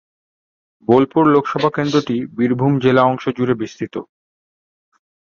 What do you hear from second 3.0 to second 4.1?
অংশ জুড়ে বিস্তৃত।